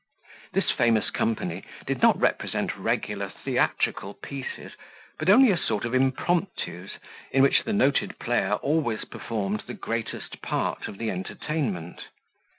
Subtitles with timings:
[0.53, 4.71] This famous company did not represent regular theatrical pieces,
[5.19, 6.93] but only a sort of impromptus,
[7.29, 12.05] in which this noted player always performed the greatest part of the entertainment.